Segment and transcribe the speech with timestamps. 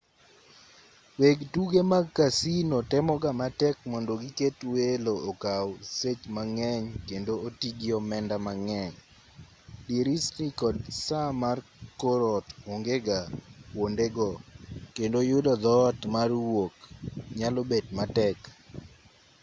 [1.21, 5.67] weg tuke mag casino temoga matek mondo giket welo okaw
[5.99, 8.93] sech mang'eny kendo otii gi omenda mang'eny
[9.87, 11.57] dirisni kod saa mar
[12.01, 13.19] kor ot ongega
[13.71, 14.29] kwondego
[14.95, 16.75] kendo yudo dhoot mar wuok
[17.37, 18.39] nyalo bet matek